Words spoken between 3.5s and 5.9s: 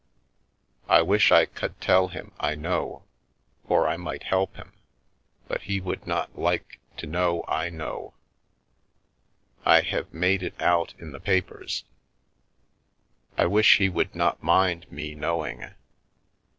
for i mite help him, but he